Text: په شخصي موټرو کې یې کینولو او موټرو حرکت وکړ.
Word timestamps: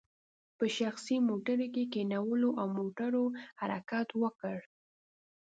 په 0.57 0.65
شخصي 0.77 1.15
موټرو 1.27 1.67
کې 1.73 1.83
یې 1.85 1.91
کینولو 1.93 2.49
او 2.61 2.65
موټرو 2.77 3.23
حرکت 3.61 4.07
وکړ. 4.21 4.57